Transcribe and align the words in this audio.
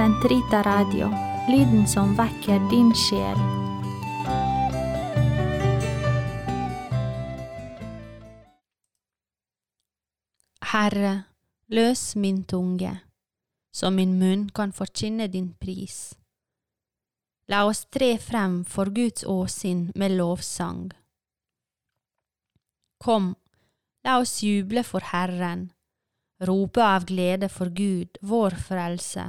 Sentrita 0.00 0.62
Radio, 0.62 1.10
lyden 1.48 1.82
som 1.88 2.14
vekker 2.16 2.62
din 2.70 2.88
sjel. 2.96 3.36
Herre, 10.70 11.10
løs 11.68 12.16
min 12.16 12.38
tunge, 12.48 12.94
så 13.76 13.90
min 13.92 14.14
munn 14.16 14.46
kan 14.56 14.72
forkynne 14.72 15.26
din 15.28 15.50
pris. 15.60 16.14
La 17.52 17.66
oss 17.68 17.84
tre 17.92 18.14
frem 18.16 18.64
for 18.64 18.88
Guds 18.96 19.28
åsyn 19.28 19.90
med 19.94 20.16
lovsang. 20.16 20.88
Kom, 23.04 23.34
la 24.08 24.16
oss 24.24 24.40
juble 24.40 24.80
for 24.80 25.12
Herren, 25.12 25.68
rope 26.40 26.80
av 26.80 27.04
glede 27.04 27.52
for 27.52 27.68
Gud, 27.68 28.16
vår 28.24 28.56
frelse. 28.64 29.28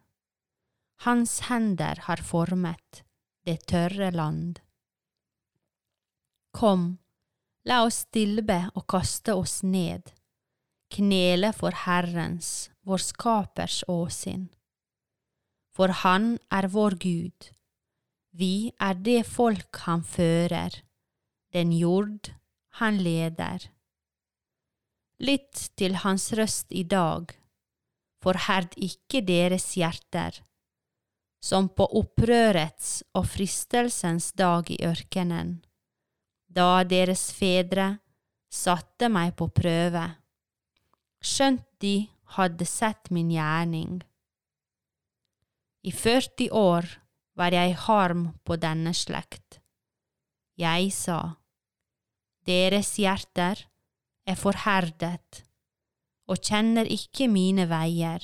Hans 1.05 1.39
hender 1.49 2.03
har 2.07 2.21
formet 2.21 3.03
det 3.45 3.65
tørre 3.71 4.11
land. 4.13 4.59
Kom, 6.53 6.97
la 7.65 7.83
oss 7.87 8.03
stilbe 8.05 8.63
og 8.75 8.85
kaste 8.91 9.33
oss 9.33 9.61
ned 9.63 10.11
knele 10.91 11.51
for 11.55 11.75
Herrens, 11.85 12.69
vår 12.85 13.03
Skapers 13.05 13.81
åsyn. 13.87 14.49
For 15.71 15.93
Han 16.03 16.35
er 16.51 16.67
vår 16.71 16.97
Gud, 16.99 17.51
vi 18.35 18.71
er 18.79 18.97
det 18.99 19.23
folk 19.27 19.83
Han 19.85 20.03
fører, 20.03 20.81
den 21.55 21.71
jord 21.75 22.33
Han 22.79 22.99
leder. 23.03 23.69
Lytt 25.21 25.69
til 25.77 25.99
Hans 26.03 26.31
røst 26.33 26.71
i 26.71 26.83
dag, 26.83 27.31
forherd 28.23 28.75
ikke 28.75 29.21
deres 29.27 29.73
hjerter, 29.77 30.41
som 31.41 31.67
på 31.73 31.87
opprørets 31.97 33.01
og 33.17 33.25
fristelsens 33.33 34.31
dag 34.37 34.69
i 34.71 34.77
ørkenen, 34.85 35.59
da 36.47 36.83
deres 36.85 37.31
fedre 37.33 37.95
satte 38.51 39.09
meg 39.09 39.33
på 39.39 39.49
prøve 39.49 40.09
skjønt 41.21 41.65
de 41.81 42.09
hadde 42.35 42.65
sett 42.65 43.11
min 43.13 43.29
gjerning. 43.31 44.01
I 45.85 45.91
40 45.93 46.49
år 46.53 46.87
var 47.37 47.53
jeg 47.55 47.77
harm 47.85 48.25
på 48.45 48.57
denne 48.61 48.93
slekt. 48.97 49.61
Jeg 50.57 50.91
sa, 50.93 51.37
Deres 52.45 52.95
hjerter 52.97 53.59
er 54.25 54.37
forherdet 54.37 55.43
og 56.25 56.41
kjenner 56.41 56.89
ikke 56.89 57.27
mine 57.29 57.67
veier. 57.69 58.23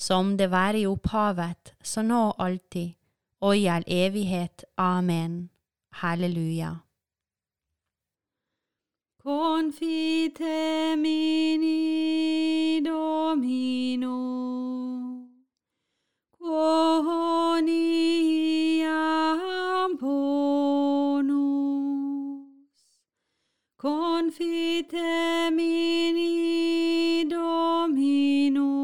som 0.00 0.36
det 0.36 0.48
var 0.50 0.74
i 0.74 0.86
opphavet, 0.88 1.74
så 1.84 2.02
nå 2.02 2.20
og 2.30 2.44
alltid, 2.46 2.96
og 3.40 3.56
i 3.56 3.66
all 3.68 3.84
evighet. 3.86 4.64
Amen. 4.78 5.50
Halleluja. 5.92 6.76
Confite 9.22 10.96
mini 10.96 12.80
Domino, 12.80 14.16
quoniam 16.38 17.50
bonus. 20.00 21.28
Confite 23.76 25.50
mini 25.52 27.24
Domino, 27.28 28.79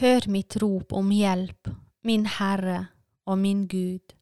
Hør 0.00 0.24
mitt 0.32 0.54
rop 0.56 0.94
om 0.96 1.10
hjelp, 1.12 1.68
min 2.08 2.22
Herre 2.24 2.78
og 3.28 3.36
min 3.36 3.66
Gud. 3.68 4.14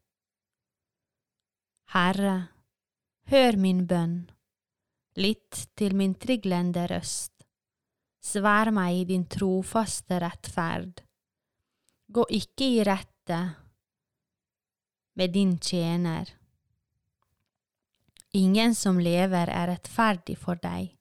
Herre, 1.93 2.33
hør 3.31 3.55
min 3.55 3.85
bønn, 3.87 4.17
lytt 5.23 5.61
til 5.79 5.95
min 5.95 6.17
triglende 6.19 6.83
røst. 6.91 7.45
Svær 8.19 8.73
meg 8.75 8.97
i 8.97 9.05
din 9.13 9.23
trofaste 9.31 10.19
rettferd. 10.19 10.99
Gå 12.11 12.27
ikke 12.27 12.67
i 12.67 12.83
rette 12.83 13.39
med 15.15 15.31
din 15.37 15.55
tjener. 15.63 16.35
Ingen 18.35 18.75
som 18.75 18.99
lever 18.99 19.47
er 19.47 19.71
rettferdig 19.71 20.35
for 20.43 20.59
deg. 20.59 20.91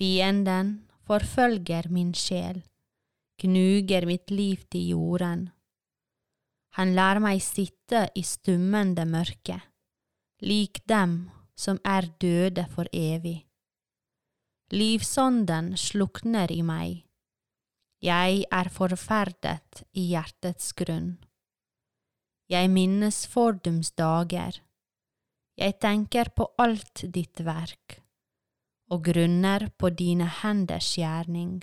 Fienden 0.00 0.74
forfølger 1.04 1.92
min 1.92 2.16
sjel 2.16 2.64
knuger 3.38 4.06
mitt 4.06 4.30
liv 4.30 4.64
til 4.70 4.94
jorden. 4.94 5.48
Han 6.78 6.94
lar 6.94 7.20
meg 7.22 7.42
sitte 7.42 8.06
i 8.14 8.22
stummende 8.22 9.06
mørke, 9.08 9.60
lik 10.42 10.82
dem 10.86 11.30
som 11.58 11.80
er 11.84 12.06
døde 12.22 12.66
for 12.70 12.90
evig. 12.92 13.42
Livsånden 14.70 15.72
slukner 15.80 16.52
i 16.52 16.60
meg, 16.62 17.08
jeg 18.04 18.44
er 18.52 18.68
forferdet 18.70 19.82
i 19.98 20.04
hjertets 20.12 20.70
grunn. 20.78 21.16
Jeg 22.48 22.70
minnes 22.70 23.24
fordums 23.26 23.90
dager, 23.98 24.60
jeg 25.58 25.74
tenker 25.82 26.30
på 26.30 26.46
alt 26.62 27.02
ditt 27.10 27.42
verk, 27.42 27.98
og 28.94 29.02
grunner 29.08 29.66
på 29.74 29.90
dine 29.90 30.28
henders 30.42 30.92
gjerning. 30.94 31.58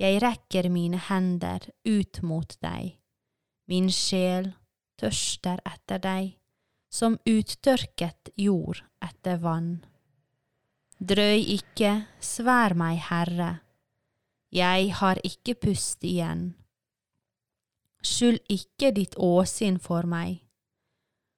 Jeg 0.00 0.22
rekker 0.24 0.70
mine 0.72 0.96
hender 1.10 1.66
ut 1.84 2.22
mot 2.24 2.54
deg, 2.64 2.94
min 3.68 3.90
sjel 3.92 4.54
tørster 5.00 5.60
etter 5.68 6.00
deg, 6.00 6.30
som 6.88 7.18
uttørket 7.28 8.32
jord 8.40 8.80
etter 9.04 9.36
vann. 9.42 9.82
Drøy 11.00 11.44
ikke, 11.56 12.06
svær 12.20 12.74
meg, 12.76 12.96
Herre, 13.10 13.60
jeg 14.50 14.88
har 14.98 15.20
ikke 15.24 15.54
pust 15.66 16.04
igjen. 16.04 16.54
Skyld 18.00 18.40
ikke 18.48 18.90
ditt 18.96 19.14
åsyn 19.20 19.76
for 19.78 20.08
meg, 20.08 20.40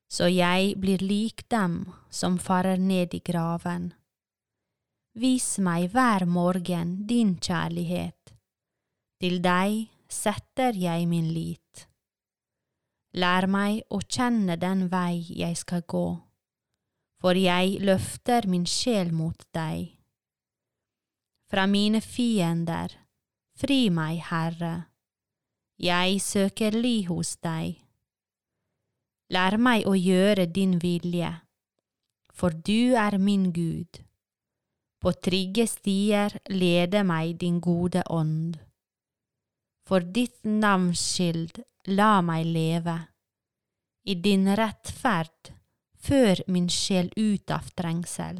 så 0.06 0.31
jeg 0.31 0.76
blir 0.79 1.03
lik 1.03 1.49
dem 1.50 1.91
som 2.11 2.38
farer 2.38 2.79
ned 2.79 3.15
i 3.19 3.20
graven. 3.26 3.93
vis 5.15 5.58
meg 5.58 5.91
hver 5.93 6.25
morgen 6.25 7.06
din 7.06 7.35
kjærlighet. 7.37 8.21
Til 9.22 9.36
deg 9.38 9.84
setter 10.10 10.74
jeg 10.74 11.04
min 11.06 11.28
lit. 11.30 11.84
Lær 13.14 13.44
meg 13.46 13.84
å 13.94 14.00
kjenne 14.02 14.56
den 14.58 14.88
vei 14.90 15.20
jeg 15.22 15.54
skal 15.60 15.84
gå, 15.86 16.06
for 17.22 17.38
jeg 17.38 17.76
løfter 17.86 18.48
min 18.50 18.64
sjel 18.66 19.12
mot 19.14 19.44
deg. 19.54 19.92
Fra 21.46 21.69
mine 21.70 22.00
fiender, 22.02 22.96
fri 23.54 23.92
meg, 23.94 24.24
Herre, 24.26 24.72
jeg 25.78 26.19
søker 26.26 26.74
ly 26.74 27.04
hos 27.06 27.36
deg. 27.46 27.78
Lær 29.30 29.54
meg 29.54 29.86
å 29.86 29.94
gjøre 29.94 30.48
din 30.50 30.80
vilje, 30.82 31.30
for 32.34 32.50
du 32.50 32.98
er 32.98 33.20
min 33.22 33.52
Gud. 33.54 34.02
På 34.98 35.14
trygge 35.14 35.70
stier 35.70 36.40
leder 36.50 37.06
meg 37.06 37.38
din 37.38 37.62
gode 37.62 38.02
ånd. 38.10 38.58
For 39.93 40.00
ditt 40.00 40.39
navns 40.49 41.00
skyld 41.05 41.59
la 41.93 42.23
meg 42.25 42.47
leve, 42.49 42.94
i 44.09 44.15
din 44.17 44.47
rettferd 44.56 45.50
før 46.00 46.39
min 46.49 46.71
sjel 46.73 47.11
ut 47.12 47.53
av 47.53 47.67
trengsel. 47.77 48.39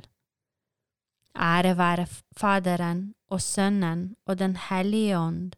Ære 1.37 1.75
være 1.77 2.07
Faderen 2.41 3.03
og 3.29 3.43
Sønnen 3.45 4.07
og 4.25 4.39
Den 4.41 4.57
hellige 4.57 5.19
ånd, 5.19 5.51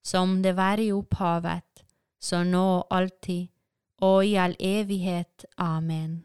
som 0.00 0.38
det 0.46 0.54
være 0.56 0.86
i 0.86 0.94
opphavet, 0.96 1.82
så 2.16 2.40
nå 2.40 2.64
og 2.78 2.96
alltid, 3.00 3.50
og 4.00 4.24
i 4.24 4.32
all 4.40 4.56
evighet. 4.56 5.44
Amen. 5.58 6.22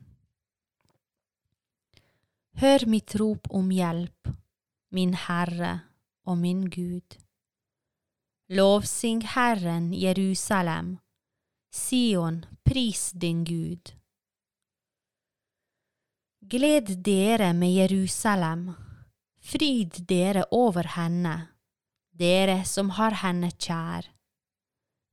Hør 2.64 2.88
mitt 2.88 3.18
rop 3.20 3.52
om 3.52 3.68
hjelp, 3.68 4.32
min 4.96 5.12
Herre 5.28 5.74
og 6.24 6.40
min 6.40 6.70
Gud. 6.72 7.20
Lovsyng 8.54 9.22
Herren 9.22 9.94
Jerusalem, 9.94 11.00
Sion, 11.72 12.46
pris 12.64 13.12
din 13.12 13.44
Gud. 13.44 13.92
Gled 16.40 17.04
dere 17.04 17.54
med 17.54 17.74
Jerusalem, 17.74 18.74
fryd 19.42 19.98
dere 20.06 20.44
over 20.52 20.84
henne, 20.84 21.48
dere 22.12 22.60
som 22.66 22.92
har 22.94 23.18
henne 23.24 23.50
kjær. 23.58 24.12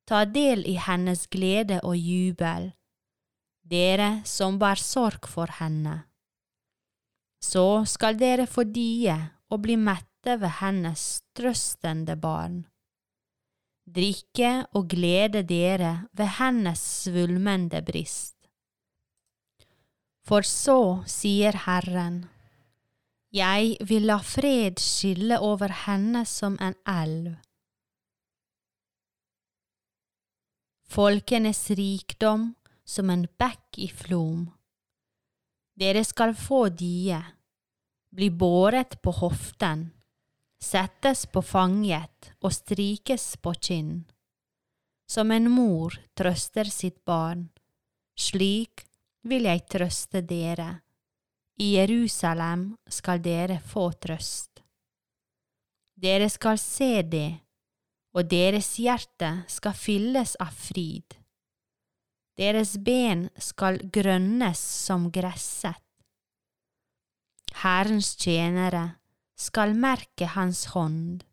Ta 0.05 0.25
del 0.29 0.67
i 0.69 0.75
hennes 0.77 1.25
glede 1.33 1.79
og 1.81 1.97
jubel, 1.97 2.67
dere 3.65 4.11
som 4.29 4.59
bar 4.61 4.77
sorg 4.77 5.31
for 5.33 5.49
henne. 5.63 5.95
Så 7.41 7.87
skal 7.89 8.21
dere 8.21 8.45
få 8.45 8.67
die 8.69 9.17
og 9.49 9.65
bli 9.65 9.79
mette 9.81 10.37
ved 10.37 10.61
hennes 10.61 11.23
trøstende 11.33 12.19
barn. 12.21 12.67
Drikke 13.91 14.51
og 14.79 14.87
glede 14.93 15.43
dere 15.43 16.07
ved 16.15 16.37
hennes 16.39 16.83
svulmende 17.03 17.81
brist. 17.83 18.37
For 20.23 20.47
så 20.47 21.03
sier 21.11 21.57
Herren, 21.65 22.21
jeg 23.35 23.77
vil 23.87 24.07
la 24.11 24.21
fred 24.23 24.79
skille 24.83 25.41
over 25.43 25.73
henne 25.87 26.23
som 26.27 26.59
en 26.63 26.77
elv. 26.87 27.35
Folkenes 30.91 31.65
rikdom 31.79 32.51
som 32.87 33.11
en 33.11 33.27
bekk 33.39 33.79
i 33.79 33.91
flom. 33.91 34.49
Dere 35.79 36.03
skal 36.07 36.35
få 36.39 36.69
die, 36.75 37.19
bli 38.11 38.31
båret 38.31 38.99
på 39.03 39.15
hoften, 39.19 39.89
settes 40.61 41.27
på 41.27 41.43
fanget 41.43 42.33
og 42.41 42.53
strikes 42.55 43.35
på 43.43 43.55
kinn. 43.57 43.95
Som 45.11 45.33
en 45.35 45.51
mor 45.51 45.97
trøster 46.15 46.71
sitt 46.71 47.01
barn, 47.05 47.49
slik 48.15 48.85
vil 49.27 49.49
jeg 49.49 49.67
trøste 49.67 50.23
dere. 50.23 50.71
I 51.61 51.75
Jerusalem 51.77 52.71
skal 52.89 53.21
dere 53.21 53.59
få 53.61 53.91
trøst. 53.93 54.63
Dere 56.01 56.31
skal 56.33 56.57
se 56.61 57.03
det 57.03 57.41
og 58.17 58.27
deres 58.31 58.73
hjerte 58.83 59.31
skal 59.51 59.77
fylles 59.77 60.35
av 60.43 60.55
fryd. 60.57 61.17
Deres 62.41 62.77
ben 62.83 63.29
skal 63.39 63.79
grønnes 63.93 64.61
som 64.61 65.11
gresset. 65.15 65.83
Herrens 67.61 68.15
tjenere 68.17 69.00
skal 69.41 69.73
merke 69.73 70.29
hans 70.35 70.67
hånd, 70.75 71.25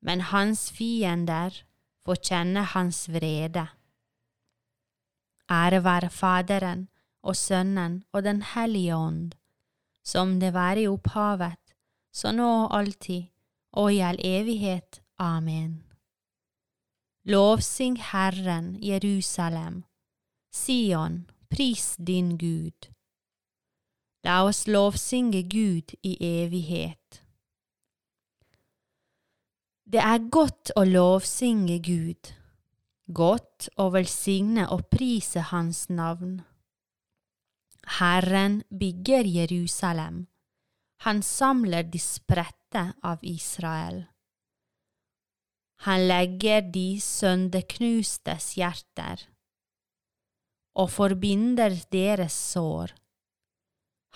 men 0.00 0.24
hans 0.32 0.70
fiender 0.72 1.58
får 2.04 2.20
kjenne 2.28 2.64
hans 2.72 3.04
vrede. 3.12 3.66
Ære 5.52 5.82
være 5.84 6.08
Faderen 6.10 6.86
og 7.22 7.36
Sønnen 7.36 8.00
og 8.12 8.24
Den 8.24 8.40
hellige 8.54 8.96
ånd, 8.96 9.34
som 10.02 10.38
det 10.40 10.54
være 10.54 10.86
i 10.86 10.88
opphavet, 10.88 11.60
så 12.12 12.32
nå 12.32 12.48
og 12.64 12.76
alltid, 12.78 13.28
og 13.72 13.92
i 13.92 14.00
all 14.00 14.20
evighet. 14.24 15.02
Amen. 15.18 15.84
Lovsyng 17.24 18.00
Herren, 18.00 18.74
Jerusalem, 18.82 19.84
Sion, 20.52 21.30
pris 21.50 21.96
din 21.96 22.38
Gud. 22.38 22.88
La 24.22 24.44
oss 24.46 24.66
lovsynge 24.70 25.42
Gud 25.50 25.96
i 26.06 26.14
evighet. 26.22 27.22
Det 29.82 29.98
er 29.98 30.22
godt 30.32 30.70
å 30.78 30.84
lovsynge 30.86 31.80
Gud, 31.82 32.30
godt 33.10 33.66
å 33.76 33.88
velsigne 33.92 34.68
og 34.70 34.86
prise 34.94 35.42
Hans 35.50 35.88
navn. 35.90 36.38
Herren 37.98 38.62
bygger 38.70 39.26
Jerusalem, 39.26 40.28
han 41.02 41.20
samler 41.26 41.82
de 41.90 41.98
spredte 41.98 42.86
av 43.02 43.26
Israel. 43.26 44.04
Han 45.82 46.06
legger 46.06 46.62
de 46.62 47.00
sønderknustes 47.02 48.52
hjerter 48.54 49.26
og 50.78 50.92
forbinder 50.94 51.74
deres 51.90 52.38
sår. 52.54 52.94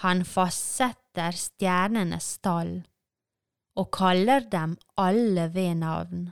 Han 0.04 0.24
fastsetter 0.28 1.32
stjernenes 1.32 2.36
tall 2.44 2.74
og 3.80 3.88
kaller 3.96 4.44
dem 4.52 4.76
alle 5.00 5.46
ved 5.54 5.80
navn. 5.80 6.26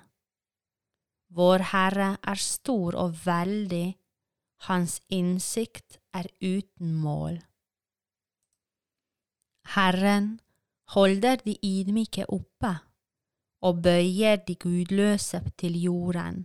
Vår 1.35 1.65
Herre 1.73 2.11
er 2.23 2.41
stor 2.41 2.97
og 3.01 3.17
veldig, 3.25 3.97
hans 4.69 5.01
innsikt 5.13 5.99
er 6.15 6.29
uten 6.41 6.95
mål. 6.95 7.41
Herren 9.75 10.29
holder 10.95 11.41
de 11.45 11.57
ydmyke 11.65 12.27
oppe 12.29 12.75
og 13.65 13.81
bøyer 13.83 14.43
de 14.47 14.55
gudløse 14.61 15.41
til 15.57 15.81
jorden. 15.81 16.45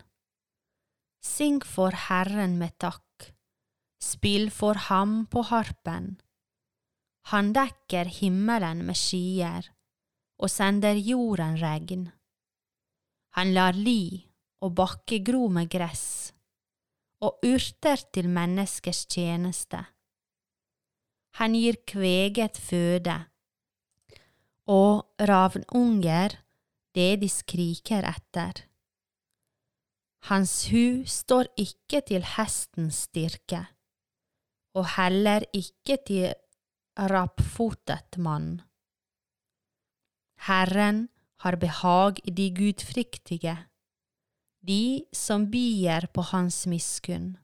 Syng 1.19 1.59
for 1.67 1.91
Herren 2.07 2.55
med 2.57 2.77
takk, 2.79 3.27
spill 3.99 4.47
for 4.55 4.79
ham 4.87 5.25
på 5.27 5.43
harpen. 5.51 6.15
Han 7.27 7.53
dekker 7.53 8.05
himmelen 8.05 8.85
med 8.87 8.97
skyer 8.97 9.67
og 10.39 10.49
sender 10.49 10.97
jorden 10.97 11.59
regn. 11.61 12.07
Han 13.37 13.53
lar 13.53 13.77
li 13.77 14.25
og 14.63 14.73
bakke 14.79 15.19
gro 15.23 15.47
med 15.51 15.69
gress 15.71 16.33
og 17.19 17.43
urter 17.43 17.99
til 18.13 18.29
menneskers 18.31 19.03
tjeneste. 19.11 19.81
Han 21.39 21.55
gir 21.55 21.77
kveget 21.87 22.57
føde, 22.57 23.15
og 24.71 25.05
ravnunger 25.19 26.39
det 26.95 27.19
de 27.21 27.29
skriker 27.29 28.07
etter. 28.07 28.63
Hans 30.27 30.67
hu 30.71 31.05
står 31.07 31.51
ikke 31.59 32.01
til 32.07 32.25
hestens 32.35 33.05
styrke, 33.07 33.61
og 34.75 34.87
heller 34.97 35.45
ikke 35.55 35.99
til 36.07 36.33
rappfotet 37.07 38.17
mann. 38.17 38.61
Herren 40.47 41.07
har 41.43 41.55
behag 41.55 42.19
i 42.23 42.31
de 42.31 42.49
gudfryktige, 42.51 43.57
de 44.59 45.03
som 45.13 45.47
bier 45.51 46.07
på 46.13 46.21
Hans 46.31 46.65
miskunn. 46.67 47.37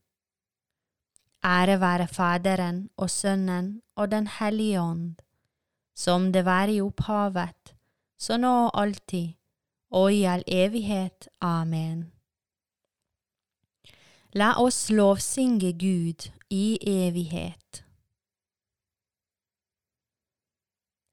Ære 1.45 1.79
være 1.79 2.07
Faderen 2.07 2.89
og 2.97 3.09
Sønnen 3.09 3.81
og 3.95 4.11
Den 4.11 4.27
hellige 4.27 4.81
ånd, 4.81 5.15
som 5.95 6.31
det 6.33 6.45
være 6.45 6.73
i 6.73 6.81
opphavet, 6.81 7.75
så 8.17 8.37
nå 8.37 8.53
og 8.65 8.81
alltid, 8.81 9.35
og 9.91 10.13
i 10.13 10.23
all 10.23 10.43
evighet. 10.47 11.29
Amen. 11.41 12.11
La 14.35 14.55
oss 14.59 14.89
lovsynge 14.89 15.71
Gud 15.79 16.27
i 16.49 16.77
evighet. 16.81 17.84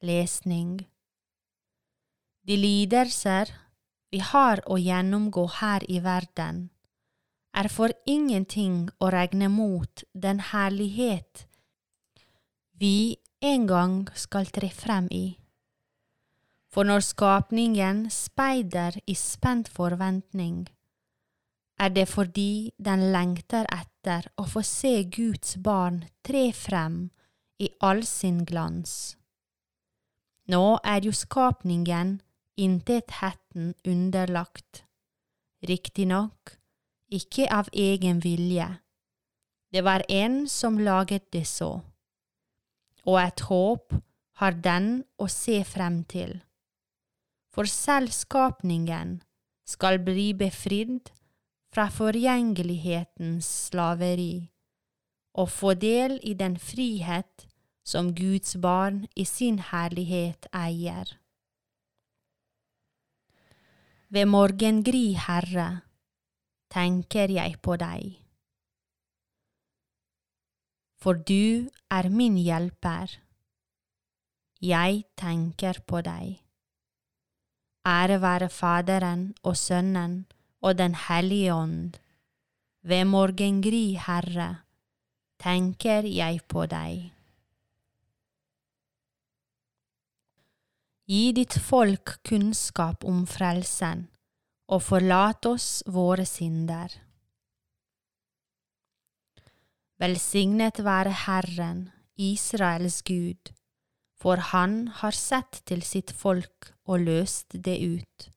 Lesning 0.02 0.88
De 2.42 2.56
lidelser 2.58 3.52
vi 4.10 4.18
har 4.18 4.58
å 4.66 4.74
gjennomgå 4.82 5.44
her 5.60 5.84
i 5.86 6.00
verden, 6.02 6.56
er 7.54 7.68
for 7.70 7.94
ingenting 8.02 8.88
å 8.98 9.12
regne 9.14 9.46
mot 9.46 10.02
den 10.10 10.42
herlighet 10.48 11.44
vi 12.82 13.14
en 13.52 13.68
gang 13.70 13.94
skal 14.24 14.50
tre 14.50 14.72
frem 14.74 15.06
i. 15.14 15.38
For 16.66 16.82
når 16.82 17.06
skapningen 17.12 18.08
speider 18.10 18.98
i 19.06 19.14
spent 19.14 19.70
forventning, 19.70 20.66
er 21.78 21.94
det 21.94 22.08
fordi 22.10 22.74
den 22.74 23.12
lengter 23.14 23.70
etter 23.70 24.32
å 24.34 24.50
få 24.50 24.66
se 24.66 24.96
Guds 25.06 25.60
barn 25.62 26.08
tre 26.26 26.48
frem 26.50 27.04
i 27.62 27.70
all 27.78 28.02
sin 28.02 28.42
glans. 28.42 29.14
Nå 30.52 30.78
er 30.84 31.06
jo 31.06 31.12
skapningen 31.16 32.18
intetheten 32.60 33.72
underlagt, 33.88 34.84
riktignok 35.64 36.56
ikke 37.12 37.46
av 37.52 37.68
egen 37.72 38.20
vilje, 38.24 38.66
det 39.72 39.84
var 39.84 40.04
en 40.08 40.48
som 40.48 40.78
laget 40.78 41.30
det 41.32 41.46
så, 41.48 41.70
og 43.04 43.18
et 43.20 43.44
håp 43.48 43.94
har 44.40 44.56
den 44.64 44.88
å 45.20 45.28
se 45.32 45.62
frem 45.64 46.02
til. 46.08 46.34
For 47.52 47.68
selv 47.68 48.12
skapningen 48.16 49.20
skal 49.68 50.00
bli 50.04 50.32
befridd 50.36 51.12
fra 51.72 51.88
forgjengelighetens 51.92 53.48
slaveri 53.68 54.48
og 55.32 55.48
få 55.48 55.72
del 55.80 56.18
i 56.28 56.34
den 56.36 56.58
frihet 56.60 57.46
som 57.84 58.12
Guds 58.14 58.56
barn 58.56 59.06
i 59.16 59.24
sin 59.24 59.58
herlighet 59.58 60.46
eier. 60.54 61.18
Ved 64.12 64.28
morgengry, 64.28 65.14
Herre, 65.16 65.82
tenker 66.70 67.32
jeg 67.32 67.56
på 67.64 67.76
deg. 67.80 68.18
For 71.02 71.18
du 71.18 71.68
er 71.90 72.08
min 72.12 72.36
hjelper. 72.38 73.16
Jeg 74.62 75.02
tenker 75.18 75.80
på 75.86 76.02
deg. 76.06 76.38
Ære 77.88 78.20
være 78.22 78.48
Faderen 78.48 79.24
og 79.42 79.56
Sønnen 79.56 80.26
og 80.60 80.78
Den 80.78 80.94
hellige 80.94 81.54
ånd. 81.54 81.98
Ved 82.82 83.04
morgengry, 83.04 83.96
Herre, 84.06 84.62
tenker 85.42 86.06
jeg 86.06 86.44
på 86.48 86.66
deg. 86.66 87.10
Gi 91.12 91.32
ditt 91.36 91.58
folk 91.60 92.22
kunnskap 92.24 93.02
om 93.04 93.24
frelsen, 93.28 94.06
og 94.72 94.80
forlat 94.86 95.44
oss 95.50 95.82
våre 95.84 96.24
synder. 96.24 96.94
Velsignet 100.00 100.80
være 100.86 101.12
Herren, 101.26 101.82
Israels 102.16 103.02
Gud, 103.04 103.52
for 104.16 104.40
Han 104.54 104.88
har 105.02 105.12
sett 105.12 105.60
til 105.68 105.84
sitt 105.84 106.14
folk 106.16 106.72
og 106.88 107.04
løst 107.04 107.60
det 107.60 107.76
ut. 107.82 108.30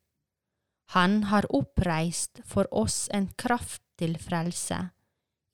Han 0.98 1.30
har 1.32 1.48
oppreist 1.56 2.44
for 2.44 2.68
oss 2.76 3.06
en 3.14 3.30
kraft 3.40 3.86
til 3.96 4.18
frelse, 4.20 4.82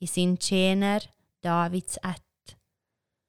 i 0.01 0.10
sin 0.10 0.40
tjener 0.42 1.06
Davids 1.44 2.01
ett, 2.01 2.58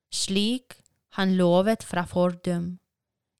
slik 0.08 0.80
han 1.18 1.36
lovet 1.36 1.84
fra 1.84 2.06
fordum 2.08 2.78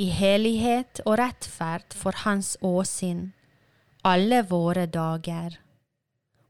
i 0.00 0.08
helighet 0.10 1.02
og 1.04 1.18
rettferd 1.20 1.94
for 1.94 2.24
Hans 2.24 2.56
åsinn 2.62 3.32
alle 4.02 4.42
våre 4.42 4.86
dager. 4.86 5.58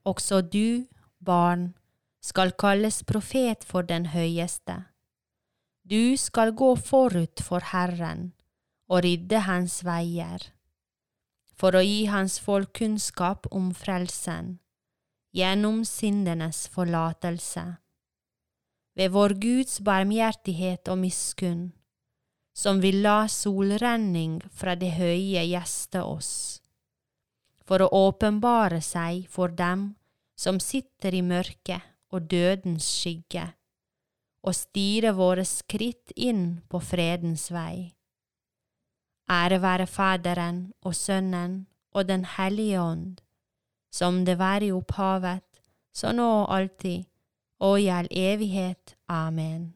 Også 0.04 0.40
du, 0.40 0.87
barn, 1.20 1.75
skal 2.22 2.54
kalles 2.56 3.02
profet 3.04 3.64
for 3.64 3.82
den 3.82 4.06
høyeste. 4.14 4.84
Du 5.84 6.16
skal 6.16 6.54
gå 6.56 6.75
forut 6.76 7.42
for 7.42 7.61
Herren 7.72 8.32
og 8.88 9.04
rydde 9.04 9.42
hans 9.44 9.82
veier, 9.84 10.49
for 11.56 11.76
å 11.76 11.82
gi 11.84 12.06
hans 12.06 12.38
folk 12.40 12.72
kunnskap 12.78 13.46
om 13.50 13.72
frelsen, 13.75 14.58
gjennom 15.34 15.82
syndenes 15.88 16.66
forlatelse. 16.72 17.64
Ved 18.96 19.12
vår 19.12 19.37
Guds 19.40 19.80
barmhjertighet 19.84 20.88
og 20.92 21.00
miskunn 21.04 21.70
som 22.52 22.80
vil 22.80 23.00
la 23.02 23.26
solrenning 23.28 24.40
fra 24.52 24.75
det 24.76 24.92
høye 24.99 25.44
gjeste 25.49 26.02
oss, 26.04 26.61
for 27.64 27.82
å 27.82 27.92
åpenbare 28.09 28.82
seg 28.85 29.26
for 29.32 29.54
dem 29.56 29.94
som 30.37 30.61
sitter 30.61 31.14
i 31.14 31.23
mørket 31.25 31.82
og 32.12 32.28
dødens 32.28 32.87
skygge, 33.00 33.47
og 34.42 34.56
styre 34.59 35.14
våre 35.16 35.44
skritt 35.49 36.12
inn 36.16 36.61
på 36.68 36.80
fredens 36.82 37.49
vei. 37.54 37.94
Ære 39.30 39.61
være 39.62 39.87
Faderen 39.87 40.73
og 40.82 40.97
Sønnen 40.99 41.66
og 41.94 42.09
Den 42.09 42.25
hellige 42.25 42.80
ånd, 42.80 43.21
som 43.92 44.25
det 44.25 44.38
var 44.38 44.64
i 44.64 44.73
opphavet, 44.73 45.44
så 45.92 46.12
nå 46.12 46.26
og 46.42 46.54
alltid, 46.56 47.04
og 47.61 47.80
i 47.80 47.88
all 47.92 48.09
evighet. 48.11 48.97
Amen. 49.09 49.75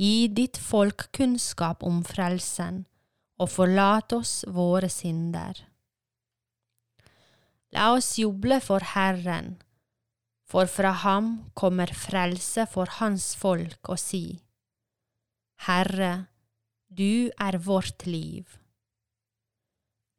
Gi 0.00 0.30
ditt 0.32 0.56
folk 0.56 1.10
kunnskap 1.12 1.82
om 1.84 1.98
frelsen, 2.08 2.86
og 3.36 3.50
forlat 3.52 4.14
oss 4.16 4.46
våre 4.48 4.88
synder. 4.88 5.58
La 7.76 7.90
oss 7.92 8.14
juble 8.16 8.62
for 8.64 8.86
Herren, 8.94 9.58
for 10.48 10.70
fra 10.72 10.94
ham 11.04 11.28
kommer 11.52 11.92
frelse 11.92 12.64
for 12.72 12.88
hans 12.96 13.34
folk, 13.36 13.92
å 13.92 13.98
si, 14.00 14.40
Herre, 15.68 16.32
du 16.88 17.28
er 17.36 17.60
vårt 17.60 18.08
liv. 18.08 18.56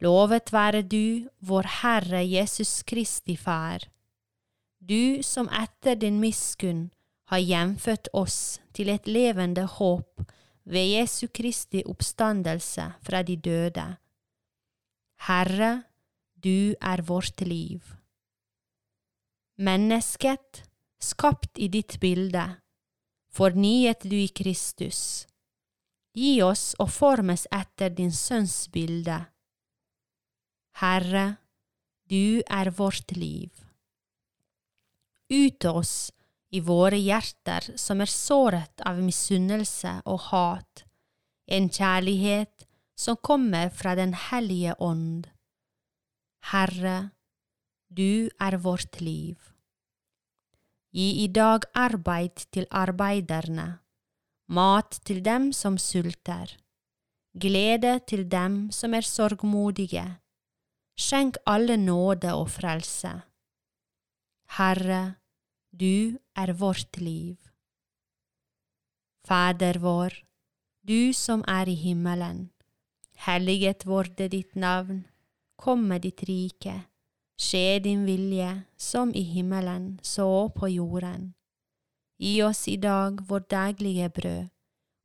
Lovet 0.06 0.54
være 0.54 0.86
du, 0.86 1.26
vår 1.42 1.74
Herre 1.82 2.22
Jesus 2.22 2.84
Kristi 2.86 3.34
Far, 3.34 3.90
du 4.78 5.26
som 5.26 5.50
etter 5.50 5.98
din 5.98 6.22
miskunn 6.22 6.92
har 7.32 7.40
hjemfødt 7.40 8.10
oss 8.14 8.60
til 8.76 8.92
et 8.92 9.08
levende 9.08 9.64
håp 9.64 10.20
ved 10.68 10.90
Jesu 10.98 11.30
Kristi 11.32 11.84
oppstandelse 11.88 12.90
fra 13.02 13.24
de 13.24 13.38
døde. 13.38 13.88
Herre, 15.28 15.72
du 16.36 16.76
er 16.82 17.02
vårt 17.08 17.42
liv. 17.42 17.82
Mennesket, 19.58 20.64
skapt 21.00 21.60
i 21.60 21.70
ditt 21.72 22.00
bilde, 22.02 22.44
fornyet 23.32 24.04
du 24.04 24.18
i 24.18 24.28
Kristus. 24.28 25.28
Gi 26.12 26.42
oss 26.44 26.74
å 26.84 26.88
formes 26.92 27.46
etter 27.48 27.94
din 27.96 28.12
Sønns 28.12 28.66
bilde. 28.74 29.22
Herre, 30.82 31.38
du 32.12 32.42
er 32.44 32.72
vårt 32.76 33.16
liv. 33.16 33.52
Ut 35.32 35.66
oss 35.72 36.12
i 36.52 36.60
våre 36.60 37.00
hjerter 37.00 37.72
som 37.80 38.02
er 38.04 38.12
såret 38.12 38.84
av 38.86 39.00
misunnelse 39.00 40.02
og 40.06 40.28
hat, 40.32 40.84
en 41.48 41.70
kjærlighet 41.72 42.68
som 42.96 43.18
kommer 43.18 43.70
fra 43.70 43.96
Den 43.96 44.14
hellige 44.14 44.76
ånd. 44.80 45.28
Herre, 46.52 47.12
du 47.90 48.30
er 48.40 48.58
vårt 48.58 49.00
liv. 49.02 49.38
Gi 50.92 51.24
i 51.24 51.28
dag 51.28 51.64
arbeid 51.74 52.44
til 52.52 52.68
arbeiderne, 52.70 53.80
mat 54.48 55.00
til 55.08 55.22
dem 55.24 55.52
som 55.56 55.78
sulter, 55.80 56.58
glede 57.34 58.00
til 58.08 58.28
dem 58.28 58.72
som 58.76 58.94
er 58.94 59.08
sorgmodige. 59.08 60.06
Skjenk 61.00 61.40
alle 61.48 61.78
nåde 61.80 62.34
og 62.36 62.50
frelse. 62.52 63.14
Herre, 64.58 65.21
du 65.72 66.18
er 66.36 66.52
vårt 66.54 66.98
liv. 66.98 67.38
Fader 69.24 69.80
vår, 69.80 70.14
du 70.82 71.14
som 71.14 71.44
er 71.48 71.70
i 71.70 71.76
himmelen. 71.76 72.50
Helliget 73.16 73.86
vorde 73.86 74.28
ditt 74.28 74.56
navn, 74.56 75.06
Kom 75.62 75.84
med 75.88 76.02
ditt 76.02 76.24
rike, 76.26 76.74
skje 77.38 77.80
din 77.86 78.02
vilje, 78.06 78.64
som 78.78 79.12
i 79.14 79.22
himmelen, 79.22 80.00
så 80.02 80.50
på 80.50 80.72
jorden. 80.74 81.36
Gi 82.18 82.42
oss 82.42 82.68
i 82.68 82.80
dag 82.82 83.22
vår 83.30 83.46
daglige 83.46 84.10
brød, 84.10 84.50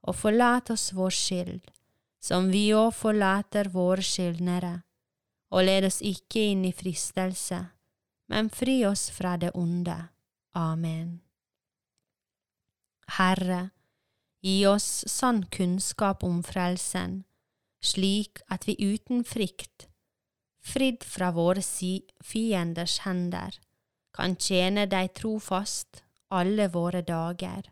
og 0.09 0.17
forlat 0.17 0.71
oss 0.73 0.95
vår 0.97 1.13
skyld, 1.13 1.69
som 2.25 2.49
vi 2.49 2.71
òg 2.73 2.89
forlater 2.97 3.69
våre 3.69 4.01
skyldnere, 4.01 4.81
og 5.53 5.69
led 5.69 5.91
oss 5.91 6.01
ikke 6.01 6.49
inn 6.55 6.65
i 6.65 6.73
fristelse, 6.73 7.61
men 8.33 8.49
fri 8.49 8.81
oss 8.89 9.11
fra 9.13 9.37
det 9.37 9.53
onde. 9.53 10.16
Amen. 10.57 11.21
Herre, 13.19 13.71
gi 14.41 14.67
oss 14.67 15.05
sann 15.07 15.43
kunnskap 15.53 16.25
om 16.25 16.43
frelsen, 16.43 17.25
slik 17.85 18.41
at 18.49 18.65
vi 18.65 18.77
uten 18.81 19.21
frykt, 19.25 19.85
fridd 20.65 21.05
fra 21.05 21.29
våre 21.37 21.61
fienders 22.25 22.99
hender, 23.05 23.59
kan 24.17 24.37
tjene 24.41 24.87
deg 24.89 25.13
trofast 25.21 26.01
alle 26.33 26.71
våre 26.73 27.05
dager. 27.05 27.69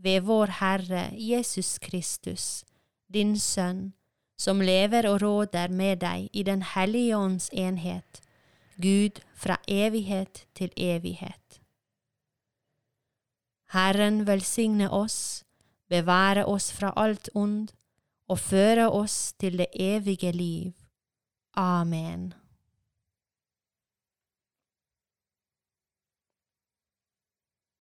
Ved 0.00 0.24
vår 0.24 0.56
Herre 0.64 1.10
Jesus 1.12 1.76
Kristus, 1.78 2.64
din 3.06 3.36
Sønn, 3.36 3.92
som 4.40 4.64
lever 4.64 5.06
og 5.10 5.20
råder 5.22 5.68
med 5.68 6.00
deg 6.00 6.32
i 6.32 6.42
Den 6.42 6.62
hellige 6.62 7.16
ånds 7.16 7.50
enhet, 7.52 8.22
Gud 8.80 9.20
fra 9.36 9.60
evighet 9.68 10.46
til 10.56 10.72
evighet. 10.76 11.61
Herren 13.72 14.26
velsigne 14.26 14.90
oss, 14.92 15.44
bevare 15.88 16.44
oss 16.44 16.72
fra 16.76 16.92
alt 16.96 17.30
ond 17.34 17.72
og 18.28 18.38
føre 18.38 18.90
oss 18.90 19.32
til 19.40 19.56
det 19.58 19.70
evige 19.80 20.32
liv. 20.32 20.72
Amen. 21.56 22.32